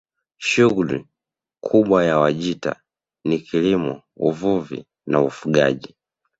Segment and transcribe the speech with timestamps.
[0.37, 1.07] Shughuli
[1.63, 2.75] kubwa ya Wajita
[3.23, 5.95] ni kilimo uvuvi na ufugaji